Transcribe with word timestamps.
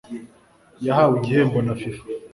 yahawe 0.85 1.13
igihembo 1.19 1.57
na 1.65 1.73
FIFA 1.81 2.03